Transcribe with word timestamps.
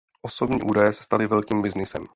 Osobní 0.21 0.61
údaje 0.61 0.93
se 0.93 1.03
staly 1.03 1.27
velkým 1.27 1.61
byznysem. 1.61 2.07